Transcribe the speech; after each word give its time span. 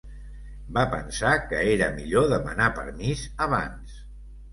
Va 0.77 0.85
pensar 0.93 1.33
que 1.51 1.59
era 1.73 1.89
millor 1.97 2.25
demanar 2.31 2.71
permís 2.79 3.23
abans. 3.47 4.01